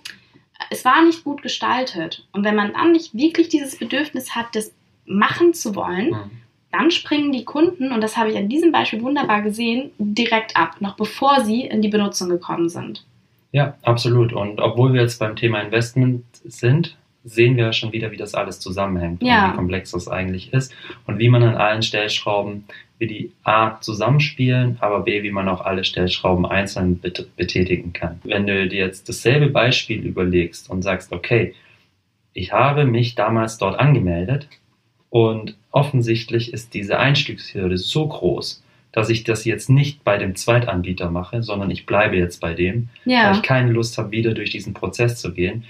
es 0.69 0.85
war 0.85 1.03
nicht 1.03 1.23
gut 1.23 1.41
gestaltet. 1.41 2.25
Und 2.31 2.43
wenn 2.43 2.55
man 2.55 2.73
dann 2.73 2.91
nicht 2.91 3.13
wirklich 3.15 3.49
dieses 3.49 3.77
Bedürfnis 3.77 4.35
hat, 4.35 4.47
das 4.53 4.71
machen 5.05 5.53
zu 5.53 5.75
wollen, 5.75 6.11
mhm. 6.11 6.31
dann 6.71 6.91
springen 6.91 7.31
die 7.31 7.45
Kunden, 7.45 7.91
und 7.91 8.01
das 8.01 8.17
habe 8.17 8.31
ich 8.31 8.37
an 8.37 8.49
diesem 8.49 8.71
Beispiel 8.71 9.01
wunderbar 9.01 9.41
gesehen, 9.41 9.91
direkt 9.97 10.55
ab, 10.55 10.77
noch 10.79 10.95
bevor 10.95 11.43
sie 11.43 11.61
in 11.61 11.81
die 11.81 11.89
Benutzung 11.89 12.29
gekommen 12.29 12.69
sind. 12.69 13.05
Ja, 13.51 13.75
absolut. 13.83 14.33
Und 14.33 14.59
obwohl 14.59 14.93
wir 14.93 15.01
jetzt 15.01 15.19
beim 15.19 15.35
Thema 15.35 15.61
Investment 15.61 16.23
sind, 16.43 16.97
sehen 17.25 17.55
wir 17.55 17.71
schon 17.73 17.93
wieder, 17.93 18.11
wie 18.11 18.17
das 18.17 18.33
alles 18.35 18.59
zusammenhängt 18.59 19.23
Ja. 19.23 19.45
und 19.45 19.51
wie 19.51 19.55
komplex 19.55 19.91
das 19.91 20.07
eigentlich 20.07 20.51
ist 20.53 20.73
und 21.07 21.19
wie 21.19 21.29
man 21.29 21.43
an 21.43 21.55
allen 21.55 21.81
Stellschrauben, 21.81 22.65
wie 22.99 23.07
die 23.07 23.31
A 23.43 23.79
zusammenspielen, 23.81 24.77
aber 24.81 25.01
B, 25.01 25.23
wie 25.23 25.31
man 25.31 25.47
auch 25.47 25.61
alle 25.61 25.83
Stellschrauben 25.83 26.45
einzeln 26.45 26.99
bet 26.99 27.27
betätigen 27.35 27.93
kann. 27.93 28.19
Wenn 28.23 28.45
du 28.47 28.67
dir 28.67 28.85
jetzt 28.85 29.07
dasselbe 29.09 29.47
Beispiel 29.49 30.01
überlegst 30.05 30.69
und 30.69 30.81
sagst, 30.81 31.11
okay, 31.13 31.53
ich 32.33 32.51
habe 32.51 32.85
mich 32.85 33.15
damals 33.15 33.57
dort 33.57 33.79
angemeldet 33.79 34.47
und 35.09 35.55
offensichtlich 35.71 36.53
ist 36.53 36.73
diese 36.73 36.99
Einstiegshürde 36.99 37.77
so 37.77 38.07
groß, 38.07 38.63
dass 38.91 39.09
ich 39.09 39.23
das 39.23 39.43
jetzt 39.45 39.69
nicht 39.69 40.03
bei 40.03 40.17
dem 40.17 40.35
Zweitanbieter 40.35 41.09
mache, 41.09 41.41
sondern 41.43 41.71
ich 41.71 41.85
bleibe 41.85 42.15
jetzt 42.15 42.41
bei 42.41 42.53
dem, 42.53 42.89
weil 43.05 43.13
Ja, 43.13 43.31
ich 43.31 43.41
keine 43.41 43.71
Lust 43.71 43.97
habe, 43.97 44.11
wieder 44.11 44.33
durch 44.33 44.49
diesen 44.51 44.73
Prozess 44.73 45.19
zu 45.19 45.33
gehen, 45.33 45.63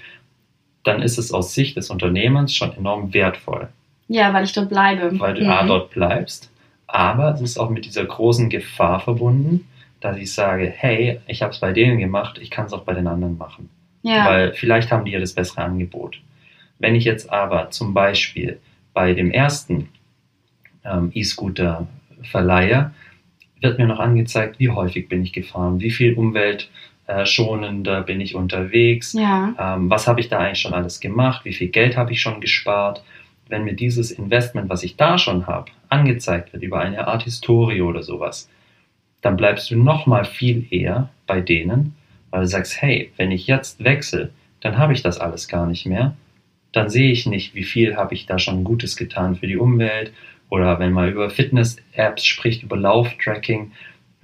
dann 0.84 1.02
ist 1.02 1.18
es 1.18 1.32
aus 1.32 1.54
Sicht 1.54 1.76
des 1.76 1.90
Unternehmens 1.90 2.54
schon 2.54 2.76
enorm 2.76 3.12
wertvoll, 3.12 3.68
ja, 4.08 4.32
weil 4.32 4.44
ich 4.44 4.52
dort 4.52 4.68
bleibe. 4.68 5.18
weil 5.18 5.34
du 5.34 5.42
Mhm. 5.44 5.50
A 5.50 5.66
dort 5.66 5.90
bleibst, 5.90 6.50
aber 6.86 7.34
es 7.34 7.40
ist 7.40 7.58
auch 7.58 7.70
mit 7.70 7.84
dieser 7.84 8.04
großen 8.04 8.48
Gefahr 8.50 9.00
verbunden, 9.00 9.66
dass 10.00 10.16
ich 10.18 10.32
sage, 10.32 10.72
hey, 10.74 11.20
ich 11.26 11.42
habe 11.42 11.52
es 11.52 11.60
bei 11.60 11.72
denen 11.72 11.98
gemacht, 11.98 12.38
ich 12.40 12.50
kann 12.50 12.66
es 12.66 12.72
auch 12.72 12.82
bei 12.84 12.92
den 12.94 13.06
anderen 13.06 13.38
machen, 13.38 13.70
Ja, 14.02 14.26
weil 14.26 14.52
vielleicht 14.52 14.92
haben 14.92 15.04
die 15.06 15.12
ja 15.12 15.20
das 15.20 15.32
bessere 15.32 15.62
Angebot. 15.62 16.20
Wenn 16.78 16.94
ich 16.94 17.04
jetzt 17.04 17.30
aber 17.32 17.70
zum 17.70 17.94
Beispiel 17.94 18.58
bei 18.92 19.14
dem 19.14 19.30
ersten 19.30 19.88
ähm, 20.84 21.10
E-Scooter 21.14 21.86
verleihe, 22.22 22.92
wird 23.60 23.78
mir 23.78 23.86
noch 23.86 23.98
angezeigt, 24.00 24.58
wie 24.58 24.68
häufig 24.68 25.08
bin 25.08 25.22
ich 25.22 25.32
gefahren, 25.32 25.80
wie 25.80 25.90
viel 25.90 26.14
umweltschonender 27.06 28.02
bin 28.02 28.20
ich 28.20 28.34
unterwegs, 28.34 29.12
ja, 29.12 29.54
ähm, 29.58 29.90
was 29.90 30.06
habe 30.06 30.20
ich 30.20 30.28
da 30.28 30.38
eigentlich 30.38 30.60
schon 30.60 30.74
alles 30.74 31.00
gemacht, 31.00 31.44
wie 31.44 31.52
viel 31.52 31.68
Geld 31.68 31.96
habe 31.96 32.12
ich 32.12 32.20
schon 32.20 32.40
gespart. 32.40 33.04
Wenn 33.48 33.64
mir 33.64 33.74
dieses 33.74 34.10
Investment, 34.10 34.70
was 34.70 34.82
ich 34.82 34.96
da 34.96 35.18
schon 35.18 35.46
habe, 35.46 35.70
angezeigt 35.90 36.52
wird 36.52 36.62
über 36.62 36.80
eine 36.80 37.06
Art 37.06 37.24
Historie 37.24 37.82
oder 37.82 38.02
sowas, 38.02 38.48
dann 39.20 39.36
bleibst 39.36 39.70
du 39.70 39.76
noch 39.76 40.06
mal 40.06 40.24
viel 40.24 40.66
eher 40.70 41.10
bei 41.26 41.40
denen, 41.40 41.94
weil 42.30 42.42
du 42.42 42.46
sagst, 42.48 42.80
hey, 42.80 43.12
wenn 43.16 43.30
ich 43.30 43.46
jetzt 43.46 43.84
wechsle, 43.84 44.30
dann 44.60 44.78
habe 44.78 44.94
ich 44.94 45.02
das 45.02 45.18
alles 45.18 45.46
gar 45.46 45.66
nicht 45.66 45.84
mehr. 45.86 46.16
Dann 46.72 46.88
sehe 46.88 47.12
ich 47.12 47.26
nicht, 47.26 47.54
wie 47.54 47.62
viel 47.62 47.96
habe 47.96 48.14
ich 48.14 48.26
da 48.26 48.38
schon 48.38 48.64
Gutes 48.64 48.96
getan 48.96 49.36
für 49.36 49.46
die 49.46 49.58
Umwelt 49.58 50.12
oder 50.48 50.78
wenn 50.78 50.92
man 50.92 51.10
über 51.10 51.30
Fitness-Apps 51.30 52.24
spricht, 52.24 52.62
über 52.62 52.76
Lauftracking, 52.76 53.72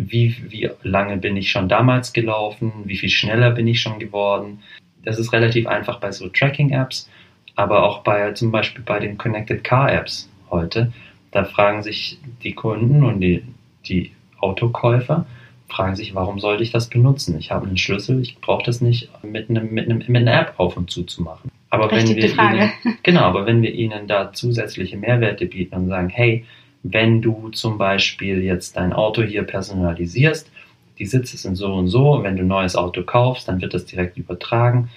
wie, 0.09 0.37
wie 0.49 0.71
lange 0.83 1.17
bin 1.17 1.37
ich 1.37 1.51
schon 1.51 1.69
damals 1.69 2.13
gelaufen, 2.13 2.73
wie 2.85 2.97
viel 2.97 3.11
schneller 3.11 3.51
bin 3.51 3.67
ich 3.67 3.81
schon 3.81 3.99
geworden. 3.99 4.61
Das 5.05 5.19
ist 5.19 5.33
relativ 5.33 5.67
einfach 5.67 6.01
bei 6.01 6.13
so 6.13 6.29
Tracking-Apps, 6.29 7.09
aber 7.57 7.83
auch 7.85 8.03
bei 8.03 8.33
zum 8.33 8.51
Beispiel 8.51 8.83
bei 8.85 8.99
den 8.99 9.19
Connected 9.19 9.65
Car-Apps 9.65 10.29
heute. 10.51 10.93
Da 11.31 11.45
fragen 11.45 11.83
sich 11.83 12.19
die 12.43 12.55
Kunden 12.55 13.05
und 13.05 13.21
die, 13.21 13.45
die 13.87 14.13
Autokäufer, 14.41 15.27
fragen 15.69 15.95
sich, 15.95 16.15
warum 16.15 16.41
sollte 16.41 16.63
ich 16.63 16.73
das 16.73 16.89
benutzen? 16.89 17.39
Ich 17.39 17.51
habe 17.51 17.67
einen 17.67 17.79
Schlüssel, 17.79 18.21
ich 18.21 18.41
brauche 18.41 18.65
das 18.65 18.81
nicht 18.81 19.09
mit, 19.23 19.49
einem, 19.49 19.73
mit, 19.73 19.87
einem, 19.87 19.99
mit 19.99 20.17
einer 20.17 20.41
App 20.41 20.55
auf 20.57 20.77
und 20.77 20.91
zu 20.91 21.05
zu 21.05 21.23
machen. 21.23 21.51
Aber 21.71 21.91
wenn 21.93 22.09
wir. 22.09 22.25
Ihnen, 22.25 22.73
genau, 23.03 23.23
aber 23.23 23.47
wenn 23.47 23.63
wir 23.63 23.73
ihnen 23.73 24.09
da 24.09 24.33
zusätzliche 24.33 24.97
Mehrwerte 24.97 25.47
bieten 25.47 25.77
und 25.77 25.89
sagen, 25.89 26.09
hey, 26.09 26.45
wenn 26.83 27.21
du 27.21 27.51
zum 27.51 27.79
Beispiel 27.79 28.43
jetzt 28.43 28.77
dein 28.77 28.93
Auto 28.93 29.23
hier 29.23 29.43
personalisierst, 29.43 30.51
die 30.99 31.07
Sitze 31.07 31.37
sind 31.37 31.57
so 31.57 31.73
und 31.73 31.89
so, 31.89 32.23
wenn 32.23 32.37
du 32.37 32.43
ein 32.43 32.49
neues 32.49 32.77
Auto 32.77 33.03
kaufst, 33.03 33.49
dann 33.49 33.61
wird 33.61 33.75
das 33.75 33.87
direkt 33.87 34.19
übertragen, 34.19 34.91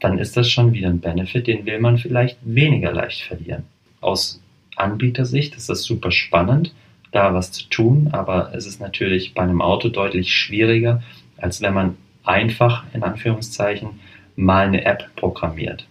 dann 0.00 0.18
ist 0.18 0.36
das 0.36 0.50
schon 0.50 0.72
wieder 0.72 0.88
ein 0.88 1.00
Benefit, 1.00 1.46
den 1.46 1.66
will 1.66 1.80
man 1.80 1.98
vielleicht 1.98 2.38
weniger 2.42 2.92
leicht 2.92 3.22
verlieren. 3.22 3.64
Aus 4.00 4.40
Anbietersicht 4.76 5.54
ist 5.56 5.68
das 5.68 5.82
super 5.82 6.10
spannend, 6.10 6.74
da 7.12 7.32
was 7.34 7.52
zu 7.52 7.68
tun, 7.68 8.08
aber 8.12 8.52
es 8.54 8.66
ist 8.66 8.80
natürlich 8.80 9.34
bei 9.34 9.42
einem 9.42 9.62
Auto 9.62 9.88
deutlich 9.88 10.32
schwieriger, 10.32 11.02
als 11.38 11.62
wenn 11.62 11.74
man 11.74 11.96
einfach, 12.24 12.84
in 12.92 13.02
Anführungszeichen, 13.02 14.00
mal 14.36 14.66
eine 14.66 14.84
App 14.84 15.08
programmiert. 15.16 15.86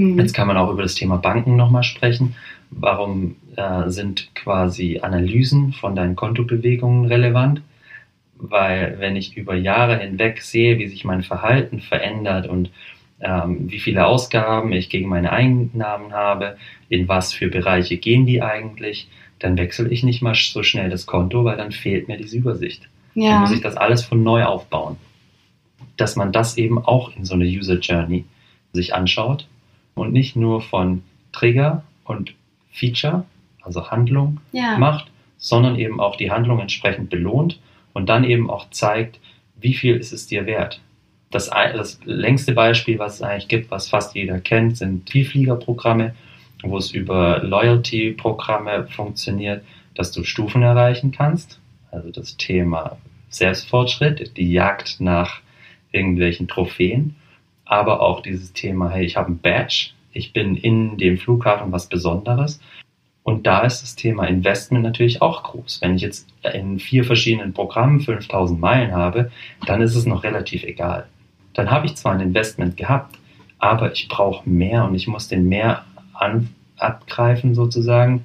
Hm. 0.00 0.18
Jetzt 0.18 0.32
kann 0.32 0.48
man 0.48 0.56
auch 0.56 0.70
über 0.70 0.82
das 0.82 0.94
Thema 0.94 1.18
Banken 1.18 1.56
nochmal 1.56 1.82
sprechen. 1.82 2.34
Warum 2.70 3.36
äh, 3.56 3.90
sind 3.90 4.34
quasi 4.34 5.00
Analysen 5.02 5.74
von 5.74 5.94
deinen 5.94 6.16
Kontobewegungen 6.16 7.04
relevant? 7.04 7.60
Weil 8.36 8.96
wenn 8.98 9.14
ich 9.14 9.36
über 9.36 9.54
Jahre 9.54 9.98
hinweg 9.98 10.40
sehe, 10.40 10.78
wie 10.78 10.86
sich 10.86 11.04
mein 11.04 11.22
Verhalten 11.22 11.80
verändert 11.80 12.46
und 12.46 12.70
ähm, 13.20 13.70
wie 13.70 13.78
viele 13.78 14.06
Ausgaben 14.06 14.72
ich 14.72 14.88
gegen 14.88 15.10
meine 15.10 15.32
Einnahmen 15.32 16.14
habe, 16.14 16.56
in 16.88 17.06
was 17.06 17.34
für 17.34 17.48
Bereiche 17.48 17.98
gehen 17.98 18.24
die 18.24 18.40
eigentlich, 18.40 19.08
dann 19.38 19.58
wechsle 19.58 19.90
ich 19.90 20.02
nicht 20.02 20.22
mal 20.22 20.34
so 20.34 20.62
schnell 20.62 20.88
das 20.88 21.04
Konto, 21.04 21.44
weil 21.44 21.58
dann 21.58 21.72
fehlt 21.72 22.08
mir 22.08 22.16
diese 22.16 22.38
Übersicht. 22.38 22.88
Dann 23.14 23.24
ja, 23.24 23.40
muss 23.40 23.52
ich 23.52 23.60
das 23.60 23.76
alles 23.76 24.02
von 24.02 24.22
neu 24.22 24.44
aufbauen. 24.44 24.96
Dass 25.98 26.16
man 26.16 26.32
das 26.32 26.56
eben 26.56 26.78
auch 26.78 27.14
in 27.14 27.26
so 27.26 27.34
eine 27.34 27.44
User 27.44 27.78
Journey 27.78 28.24
sich 28.72 28.94
anschaut 28.94 29.46
und 29.94 30.12
nicht 30.12 30.36
nur 30.36 30.60
von 30.60 31.02
Trigger 31.32 31.82
und 32.04 32.34
Feature, 32.72 33.24
also 33.62 33.90
Handlung, 33.90 34.40
ja, 34.52 34.78
macht, 34.78 35.10
sondern 35.38 35.76
eben 35.76 36.00
auch 36.00 36.16
die 36.16 36.30
Handlung 36.30 36.60
entsprechend 36.60 37.10
belohnt 37.10 37.60
und 37.92 38.08
dann 38.08 38.24
eben 38.24 38.50
auch 38.50 38.70
zeigt, 38.70 39.18
wie 39.60 39.74
viel 39.74 39.96
ist 39.96 40.12
es 40.12 40.26
dir 40.26 40.46
wert. 40.46 40.80
Das, 41.30 41.48
das 41.48 42.00
längste 42.04 42.52
Beispiel, 42.52 42.98
was 42.98 43.14
es 43.14 43.22
eigentlich 43.22 43.48
gibt, 43.48 43.70
was 43.70 43.88
fast 43.88 44.14
jeder 44.14 44.40
kennt, 44.40 44.76
sind 44.76 45.08
Vielfliegerprogramme, 45.08 46.14
wo 46.62 46.76
es 46.76 46.90
über 46.90 47.40
Loyalty-Programme 47.42 48.86
funktioniert, 48.88 49.64
dass 49.94 50.12
du 50.12 50.24
Stufen 50.24 50.62
erreichen 50.62 51.12
kannst. 51.12 51.60
Also 51.90 52.10
das 52.10 52.36
Thema 52.36 52.98
Selbstfortschritt, 53.28 54.36
die 54.36 54.52
Jagd 54.52 55.00
nach 55.00 55.40
irgendwelchen 55.92 56.48
Trophäen, 56.48 57.14
aber 57.70 58.00
auch 58.00 58.20
dieses 58.20 58.52
Thema, 58.52 58.90
hey, 58.90 59.04
ich 59.04 59.16
habe 59.16 59.30
ein 59.30 59.38
Badge, 59.38 59.90
ich 60.12 60.32
bin 60.32 60.56
in 60.56 60.98
dem 60.98 61.18
Flughafen 61.18 61.70
was 61.70 61.88
Besonderes. 61.88 62.60
Und 63.22 63.46
da 63.46 63.60
ist 63.60 63.82
das 63.82 63.94
Thema 63.94 64.26
Investment 64.26 64.82
natürlich 64.82 65.22
auch 65.22 65.44
groß. 65.44 65.80
Wenn 65.80 65.94
ich 65.94 66.02
jetzt 66.02 66.26
in 66.52 66.80
vier 66.80 67.04
verschiedenen 67.04 67.52
Programmen 67.52 68.00
5000 68.00 68.58
Meilen 68.58 68.92
habe, 68.92 69.30
dann 69.66 69.82
ist 69.82 69.94
es 69.94 70.04
noch 70.04 70.24
relativ 70.24 70.64
egal. 70.64 71.06
Dann 71.54 71.70
habe 71.70 71.86
ich 71.86 71.94
zwar 71.94 72.12
ein 72.12 72.20
Investment 72.20 72.76
gehabt, 72.76 73.16
aber 73.60 73.92
ich 73.92 74.08
brauche 74.08 74.48
mehr 74.48 74.84
und 74.84 74.96
ich 74.96 75.06
muss 75.06 75.28
den 75.28 75.48
mehr 75.48 75.84
an, 76.14 76.48
abgreifen 76.76 77.54
sozusagen 77.54 78.24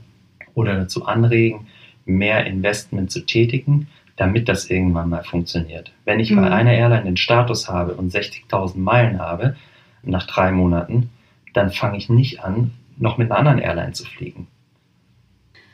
oder 0.56 0.76
dazu 0.76 1.06
anregen, 1.06 1.68
mehr 2.06 2.48
Investment 2.48 3.12
zu 3.12 3.24
tätigen, 3.28 3.88
damit 4.18 4.48
das 4.48 4.70
irgendwann 4.70 5.10
mal 5.10 5.24
funktioniert. 5.24 5.92
Wenn 6.06 6.20
ich 6.20 6.32
Mhm. 6.32 6.38
bei 6.38 6.52
einer 6.52 6.74
Airline 6.74 7.04
den 7.04 7.18
Status 7.18 7.68
habe 7.70 7.94
und 7.96 8.12
60.000 8.12 8.82
Meilen 8.82 9.20
habe 9.20 9.56
nach 10.04 10.26
drei 10.28 10.52
Monaten, 10.52 11.10
dann 11.54 11.72
fange 11.72 11.98
ich 11.98 12.10
nicht 12.10 12.44
an, 12.44 12.72
noch 12.98 13.18
mit 13.18 13.32
einer 13.32 13.40
anderen 13.40 13.60
Airline 13.60 13.94
zu 13.94 14.06
fliegen. 14.06 14.48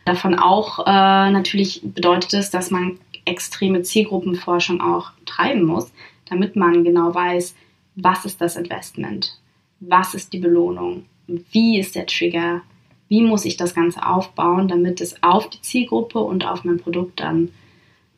Davon 0.06 0.38
auch 0.40 0.80
äh, 0.80 0.92
natürlich 1.32 1.82
bedeutet 1.84 2.34
es, 2.34 2.50
dass 2.50 2.72
man 2.72 2.98
extreme 3.26 3.84
Zielgruppenforschung 3.84 4.82
auch 4.82 5.12
treiben 5.26 5.64
muss, 5.64 5.92
damit 6.30 6.56
man 6.56 6.84
genau 6.84 7.14
weiß, 7.14 7.56
was 7.96 8.26
ist 8.26 8.42
das 8.42 8.56
Investment, 8.56 9.38
was 9.80 10.16
ist 10.16 10.34
die 10.34 10.40
Belohnung, 10.40 11.06
wie 11.28 11.80
ist 11.80 11.96
der 11.96 12.08
Trigger, 12.08 12.62
wie 13.10 13.22
muss 13.22 13.46
ich 13.46 13.58
das 13.58 13.76
Ganze 13.76 14.08
aufbauen, 14.08 14.68
damit 14.68 15.02
es 15.02 15.22
auf 15.22 15.50
die 15.50 15.62
Zielgruppe 15.62 16.20
und 16.20 16.46
auf 16.48 16.64
mein 16.64 16.78
Produkt 16.78 17.20
dann 17.20 17.50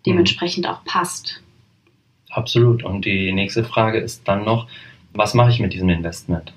dementsprechend 0.06 0.68
auch 0.68 0.84
passt. 0.86 1.42
Absolut. 2.30 2.84
Und 2.84 3.06
die 3.06 3.32
nächste 3.32 3.64
Frage 3.64 4.00
ist 4.00 4.28
dann 4.28 4.44
noch, 4.44 4.68
was 5.14 5.34
mache 5.34 5.52
ich 5.52 5.60
mit 5.60 5.74
diesem 5.74 5.90
Investment? 5.90 6.54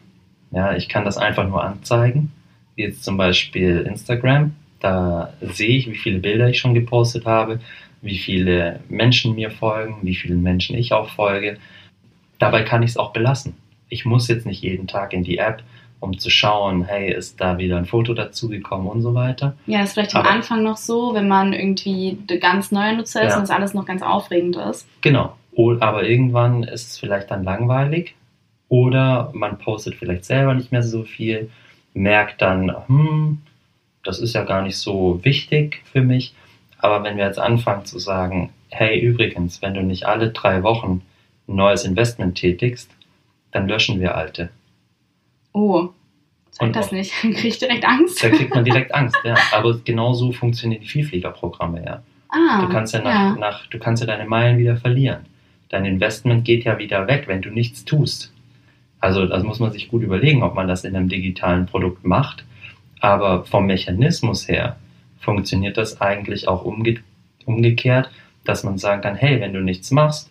Ja, 0.50 0.74
ich 0.74 0.88
kann 0.88 1.04
das 1.04 1.18
einfach 1.18 1.46
nur 1.46 1.62
anzeigen, 1.62 2.32
wie 2.74 2.82
jetzt 2.82 3.04
zum 3.04 3.16
Beispiel 3.16 3.80
Instagram. 3.80 4.54
Da 4.80 5.32
sehe 5.42 5.76
ich, 5.76 5.90
wie 5.90 5.96
viele 5.96 6.18
Bilder 6.18 6.48
ich 6.48 6.58
schon 6.58 6.74
gepostet 6.74 7.26
habe, 7.26 7.60
wie 8.02 8.18
viele 8.18 8.80
Menschen 8.88 9.34
mir 9.34 9.50
folgen, 9.50 9.98
wie 10.02 10.14
vielen 10.14 10.42
Menschen 10.42 10.76
ich 10.76 10.92
auch 10.92 11.10
folge. 11.10 11.58
Dabei 12.38 12.62
kann 12.62 12.82
ich 12.82 12.90
es 12.90 12.96
auch 12.96 13.12
belassen. 13.12 13.54
Ich 13.88 14.04
muss 14.04 14.28
jetzt 14.28 14.46
nicht 14.46 14.62
jeden 14.62 14.86
Tag 14.86 15.12
in 15.12 15.24
die 15.24 15.38
App, 15.38 15.62
um 16.00 16.18
zu 16.18 16.30
schauen, 16.30 16.84
hey, 16.84 17.12
ist 17.12 17.40
da 17.40 17.58
wieder 17.58 17.76
ein 17.78 17.86
Foto 17.86 18.12
dazugekommen 18.14 18.86
und 18.86 19.02
so 19.02 19.14
weiter. 19.14 19.56
Ja, 19.66 19.78
das 19.80 19.88
ist 19.88 19.92
vielleicht 19.94 20.14
am 20.14 20.22
Aber- 20.22 20.30
Anfang 20.30 20.62
noch 20.62 20.76
so, 20.76 21.14
wenn 21.14 21.28
man 21.28 21.52
irgendwie 21.52 22.18
ganz 22.40 22.70
neuer 22.70 22.92
Nutzer 22.92 23.22
ist 23.22 23.32
Ja. 23.32 23.38
und 23.38 23.44
es 23.44 23.50
alles 23.50 23.74
noch 23.74 23.86
ganz 23.86 24.02
aufregend 24.02 24.56
ist. 24.56 24.86
Genau. 25.00 25.36
Aber 25.80 26.04
irgendwann 26.04 26.64
ist 26.64 26.90
es 26.90 26.98
vielleicht 26.98 27.30
dann 27.30 27.42
langweilig 27.44 28.14
oder 28.68 29.30
man 29.32 29.58
postet 29.58 29.94
vielleicht 29.94 30.24
selber 30.26 30.52
nicht 30.54 30.70
mehr 30.70 30.82
so 30.82 31.04
viel, 31.04 31.50
merkt 31.94 32.42
dann, 32.42 32.74
hm, 32.88 33.38
das 34.04 34.18
ist 34.18 34.34
ja 34.34 34.44
gar 34.44 34.60
nicht 34.62 34.76
so 34.76 35.20
wichtig 35.24 35.82
für 35.90 36.02
mich. 36.02 36.34
Aber 36.78 37.02
wenn 37.04 37.16
wir 37.16 37.24
jetzt 37.24 37.38
anfangen 37.38 37.86
zu 37.86 37.98
sagen, 37.98 38.50
hey, 38.68 38.98
übrigens, 39.00 39.62
wenn 39.62 39.72
du 39.72 39.82
nicht 39.82 40.04
alle 40.04 40.28
drei 40.30 40.62
Wochen 40.62 41.00
ein 41.48 41.56
neues 41.56 41.84
Investment 41.84 42.36
tätigst, 42.36 42.90
dann 43.50 43.66
löschen 43.66 43.98
wir 44.00 44.14
alte. 44.14 44.50
Oh, 45.56 45.88
sag 46.50 46.74
das 46.74 46.92
nicht, 46.92 47.12
dann 47.22 47.32
kriege 47.32 47.48
ich 47.48 47.58
direkt 47.58 47.86
Angst. 47.86 48.22
Da 48.22 48.28
kriegt 48.28 48.54
man 48.54 48.62
direkt 48.62 48.94
Angst, 48.94 49.16
ja. 49.24 49.34
Aber 49.52 49.78
genau 49.82 50.12
so 50.12 50.30
funktionieren 50.30 50.82
die 50.82 50.88
Vielfliegerprogramme, 50.88 51.82
ja. 51.82 52.02
Ah, 52.28 52.60
du 52.60 52.68
kannst 52.68 52.92
ja, 52.92 53.00
nach, 53.00 53.10
ja. 53.10 53.36
Nach, 53.36 53.66
du 53.66 53.78
kannst 53.78 54.02
ja 54.02 54.06
deine 54.06 54.26
Meilen 54.26 54.58
wieder 54.58 54.76
verlieren. 54.76 55.20
Dein 55.70 55.86
Investment 55.86 56.44
geht 56.44 56.64
ja 56.64 56.78
wieder 56.78 57.06
weg, 57.06 57.24
wenn 57.26 57.40
du 57.40 57.48
nichts 57.48 57.86
tust. 57.86 58.34
Also 59.00 59.24
das 59.24 59.44
muss 59.44 59.58
man 59.58 59.72
sich 59.72 59.88
gut 59.88 60.02
überlegen, 60.02 60.42
ob 60.42 60.54
man 60.54 60.68
das 60.68 60.84
in 60.84 60.94
einem 60.94 61.08
digitalen 61.08 61.64
Produkt 61.64 62.04
macht. 62.04 62.44
Aber 63.00 63.44
vom 63.44 63.64
Mechanismus 63.64 64.46
her 64.46 64.76
funktioniert 65.18 65.78
das 65.78 66.02
eigentlich 66.02 66.48
auch 66.48 66.64
umge 66.64 66.98
umgekehrt, 67.46 68.10
dass 68.44 68.62
man 68.62 68.76
sagen 68.76 69.00
kann, 69.00 69.14
hey, 69.14 69.40
wenn 69.40 69.54
du 69.54 69.60
nichts 69.60 69.90
machst, 69.90 70.30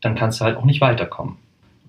dann 0.00 0.16
kannst 0.16 0.40
du 0.40 0.46
halt 0.46 0.56
auch 0.56 0.64
nicht 0.64 0.80
weiterkommen. 0.80 1.36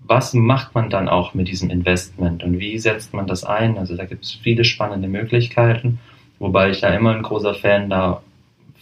Was 0.09 0.33
macht 0.33 0.73
man 0.73 0.89
dann 0.89 1.07
auch 1.07 1.35
mit 1.35 1.47
diesem 1.49 1.69
Investment 1.69 2.43
und 2.43 2.57
wie 2.57 2.79
setzt 2.79 3.13
man 3.13 3.27
das 3.27 3.43
ein? 3.43 3.77
Also 3.77 3.95
da 3.95 4.05
gibt 4.05 4.23
es 4.25 4.31
viele 4.31 4.63
spannende 4.65 5.07
Möglichkeiten, 5.07 5.99
wobei 6.39 6.71
ich 6.71 6.81
da 6.81 6.89
immer 6.89 7.13
ein 7.13 7.21
großer 7.21 7.53
Fan 7.53 7.91
da 7.91 8.23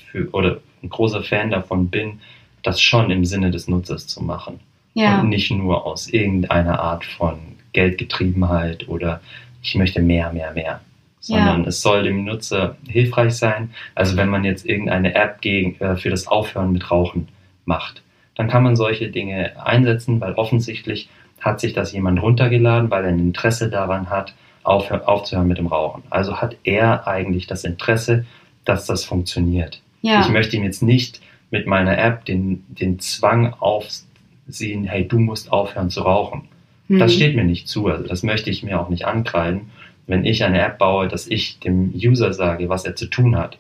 für, 0.10 0.30
oder 0.32 0.60
ein 0.82 0.88
großer 0.88 1.24
Fan 1.24 1.52
davon 1.52 1.90
bin, 1.90 2.22
das 2.64 2.80
schon 2.80 3.12
im 3.12 3.26
Sinne 3.26 3.52
des 3.52 3.68
Nutzers 3.68 4.08
zu 4.08 4.24
machen. 4.24 4.62
Ja. 4.94 5.20
Und 5.20 5.28
nicht 5.28 5.52
nur 5.52 5.86
aus 5.86 6.08
irgendeiner 6.08 6.80
Art 6.80 7.04
von 7.04 7.40
Geldgetriebenheit 7.74 8.88
oder 8.88 9.20
ich 9.62 9.76
möchte 9.76 10.02
mehr, 10.02 10.32
mehr, 10.32 10.54
mehr. 10.54 10.80
Sondern 11.20 11.64
ja. 11.64 11.68
es 11.68 11.82
soll 11.82 12.04
dem 12.04 12.24
Nutzer 12.24 12.78
hilfreich 12.88 13.36
sein. 13.36 13.72
Also 13.96 14.16
wenn 14.16 14.30
man 14.30 14.46
jetzt 14.46 14.66
irgendeine 14.66 15.14
App 15.14 15.42
gegen, 15.42 15.78
äh, 15.82 15.98
für 15.98 16.10
das 16.10 16.26
Aufhören 16.28 16.72
mit 16.72 16.90
Rauchen 16.90 17.28
macht, 17.66 18.02
dann 18.38 18.48
kann 18.48 18.64
man 18.64 18.76
solche 18.76 19.10
Dinge 19.10 19.54
einsetzen, 19.64 20.22
weil 20.22 20.34
offensichtlich 20.34 21.10
hat 21.42 21.60
sich 21.60 21.74
das 21.74 21.92
jemand 21.92 22.22
runtergeladen, 22.22 22.90
weil 22.90 23.04
er 23.04 23.10
ein 23.10 23.20
Interesse 23.20 23.70
daran 23.70 24.10
hat, 24.10 24.34
aufzuhören 24.64 25.48
mit 25.48 25.58
dem 25.58 25.68
Rauchen. 25.68 26.04
Also 26.10 26.38
hat 26.38 26.56
er 26.64 27.08
eigentlich 27.08 27.48
das 27.48 27.64
Interesse, 27.64 28.26
dass 28.66 28.86
das 28.86 29.06
funktioniert. 29.06 29.82
Ja. 30.02 30.22
Ich 30.22 30.30
möchte 30.30 30.56
ihm 30.56 30.64
jetzt 30.64 30.84
nicht 30.84 31.22
mit 31.50 31.68
meiner 31.68 31.98
App 31.98 32.26
den, 32.26 32.64
den 32.68 33.00
Zwang 33.00 33.54
aufs, 33.54 34.08
sehen, 34.48 34.84
hey, 34.86 35.08
du 35.08 35.20
musst 35.20 35.52
aufhören 35.52 35.90
zu 35.90 36.02
rauchen. 36.02 36.44
Mhm. 36.88 37.00
Das 37.00 37.14
steht 37.14 37.36
mir 37.36 37.44
nicht 37.44 37.68
zu, 37.68 37.88
also 37.88 38.08
das 38.08 38.24
möchte 38.24 38.50
ich 38.50 38.64
mir 38.64 38.80
auch 38.80 38.90
nicht 38.90 39.06
ankreiden, 39.06 39.70
wenn 40.06 40.26
ich 40.26 40.44
eine 40.44 40.62
App 40.62 40.78
baue, 40.78 41.08
dass 41.08 41.28
ich 41.28 41.60
dem 41.60 41.94
User 41.96 42.34
sage, 42.34 42.70
was 42.70 42.86
er 42.86 42.96
zu 42.96 43.08
tun 43.08 43.36
hat. 43.36 43.58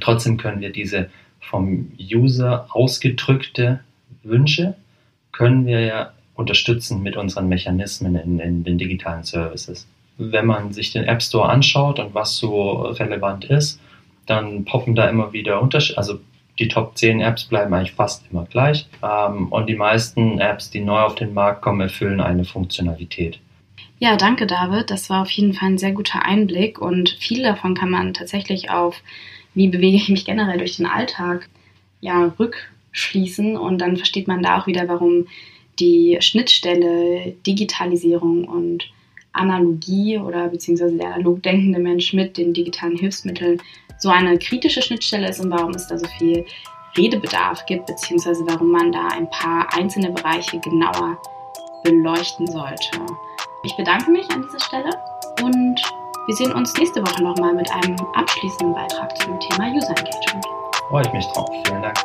Trotzdem 0.00 0.36
können 0.36 0.60
wir 0.60 0.70
diese 0.70 1.08
vom 1.50 1.92
User 2.00 2.66
ausgedrückte 2.70 3.80
Wünsche, 4.22 4.74
können 5.32 5.66
wir 5.66 5.80
ja 5.80 6.12
unterstützen 6.34 7.02
mit 7.02 7.16
unseren 7.16 7.48
Mechanismen 7.48 8.16
in, 8.16 8.38
in 8.40 8.64
den 8.64 8.78
digitalen 8.78 9.24
Services. 9.24 9.86
Wenn 10.18 10.46
man 10.46 10.72
sich 10.72 10.92
den 10.92 11.04
App 11.04 11.22
Store 11.22 11.48
anschaut 11.48 11.98
und 11.98 12.14
was 12.14 12.36
so 12.36 12.82
relevant 12.82 13.44
ist, 13.44 13.80
dann 14.26 14.64
poppen 14.64 14.94
da 14.94 15.08
immer 15.08 15.32
wieder 15.32 15.60
Unterschiede, 15.60 15.98
also 15.98 16.18
die 16.58 16.68
Top 16.68 16.96
10 16.96 17.20
Apps 17.20 17.44
bleiben 17.44 17.72
eigentlich 17.74 17.92
fast 17.92 18.24
immer 18.30 18.44
gleich. 18.46 18.88
Ähm, 19.02 19.48
und 19.48 19.68
die 19.68 19.74
meisten 19.74 20.38
Apps, 20.40 20.70
die 20.70 20.80
neu 20.80 21.00
auf 21.00 21.14
den 21.14 21.34
Markt 21.34 21.62
kommen, 21.62 21.80
erfüllen 21.82 22.20
eine 22.20 22.44
Funktionalität. 22.44 23.38
Ja, 23.98 24.16
danke 24.16 24.46
David. 24.46 24.90
Das 24.90 25.08
war 25.08 25.22
auf 25.22 25.30
jeden 25.30 25.54
Fall 25.54 25.70
ein 25.70 25.78
sehr 25.78 25.92
guter 25.92 26.24
Einblick 26.24 26.78
und 26.80 27.10
viel 27.18 27.42
davon 27.42 27.74
kann 27.74 27.90
man 27.90 28.14
tatsächlich 28.14 28.70
auf, 28.70 29.02
wie 29.56 29.68
bewege 29.68 29.96
ich 29.96 30.08
mich 30.08 30.24
generell 30.24 30.58
durch 30.58 30.76
den 30.76 30.86
Alltag, 30.86 31.48
ja, 32.00 32.32
rückschließen 32.38 33.56
und 33.56 33.78
dann 33.78 33.96
versteht 33.96 34.28
man 34.28 34.42
da 34.42 34.60
auch 34.60 34.66
wieder, 34.66 34.86
warum 34.86 35.26
die 35.80 36.18
Schnittstelle 36.20 37.34
Digitalisierung 37.46 38.44
und 38.44 38.90
Analogie 39.32 40.18
oder 40.18 40.48
beziehungsweise 40.48 40.96
der 40.96 41.14
analog 41.14 41.42
denkende 41.42 41.78
Mensch 41.78 42.12
mit 42.12 42.36
den 42.36 42.52
digitalen 42.52 42.96
Hilfsmitteln 42.96 43.60
so 43.98 44.10
eine 44.10 44.38
kritische 44.38 44.82
Schnittstelle 44.82 45.28
ist 45.28 45.40
und 45.40 45.50
warum 45.50 45.72
es 45.72 45.88
da 45.88 45.98
so 45.98 46.06
viel 46.18 46.44
Redebedarf 46.96 47.64
gibt, 47.66 47.86
beziehungsweise 47.86 48.44
warum 48.46 48.70
man 48.70 48.92
da 48.92 49.08
ein 49.08 49.28
paar 49.30 49.66
einzelne 49.74 50.10
Bereiche 50.10 50.58
genauer 50.60 51.18
beleuchten 51.82 52.46
sollte. 52.46 53.00
Ich 53.64 53.74
bedanke 53.76 54.10
mich 54.10 54.28
an 54.30 54.42
dieser 54.42 54.60
Stelle 54.60 54.90
und 55.42 55.80
wir 56.26 56.34
sehen 56.34 56.52
uns 56.52 56.74
nächste 56.74 57.00
Woche 57.02 57.22
nochmal 57.22 57.54
mit 57.54 57.70
einem 57.70 57.96
abschließenden 58.14 58.74
Beitrag 58.74 59.16
zum 59.18 59.38
Thema 59.38 59.70
User 59.70 59.90
Engagement. 59.90 60.44
Freue 60.88 61.04
ich 61.06 61.12
mich 61.12 61.26
drauf. 61.28 61.48
Vielen 61.64 61.82
Dank. 61.82 61.96